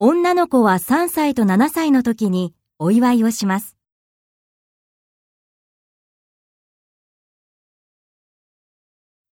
[0.00, 3.77] 女の子は3歳と7歳の時にお祝いをします。